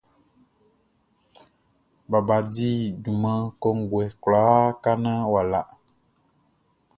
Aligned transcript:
Baba 2.09 2.37
di 2.53 2.69
junman 3.03 3.41
kɔnguɛ 3.61 4.03
kwlaa 4.21 4.63
ka 4.83 4.91
naan 5.03 5.25
wʼa 5.31 5.41
la. 5.51 5.61